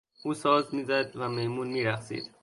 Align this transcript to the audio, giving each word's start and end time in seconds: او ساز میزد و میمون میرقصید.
او 0.23 0.33
ساز 0.33 0.73
میزد 0.75 1.11
و 1.15 1.29
میمون 1.29 1.67
میرقصید. 1.67 2.31